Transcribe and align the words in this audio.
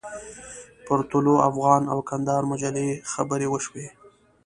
پر 0.85 0.99
طلوع 1.11 1.39
افغان 1.49 1.81
او 1.91 1.99
کندهار 2.09 2.43
مجلې 2.51 2.87
خبرې 3.11 3.47
وشوې. 3.49 3.87